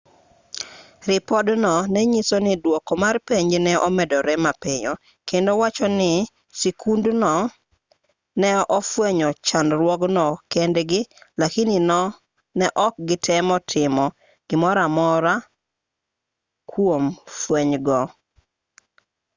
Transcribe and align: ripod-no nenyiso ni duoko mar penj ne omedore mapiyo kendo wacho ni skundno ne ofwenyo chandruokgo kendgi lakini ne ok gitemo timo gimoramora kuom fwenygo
ripod-no 1.09 1.75
nenyiso 1.93 2.37
ni 2.45 2.53
duoko 2.63 2.93
mar 3.03 3.15
penj 3.27 3.51
ne 3.65 3.73
omedore 3.87 4.33
mapiyo 4.45 4.93
kendo 5.29 5.51
wacho 5.61 5.87
ni 5.99 6.11
skundno 6.59 7.33
ne 8.41 8.49
ofwenyo 8.77 9.29
chandruokgo 9.47 10.27
kendgi 10.51 11.01
lakini 11.41 11.75
ne 12.59 12.67
ok 12.85 12.93
gitemo 13.07 13.55
timo 13.71 14.05
gimoramora 14.47 15.33
kuom 16.69 17.03
fwenygo 17.39 17.99